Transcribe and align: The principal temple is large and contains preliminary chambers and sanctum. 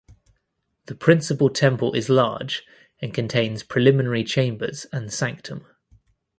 The 0.87 0.95
principal 0.95 1.51
temple 1.51 1.93
is 1.93 2.09
large 2.09 2.65
and 3.03 3.13
contains 3.13 3.61
preliminary 3.61 4.23
chambers 4.23 4.87
and 4.91 5.13
sanctum. 5.13 5.63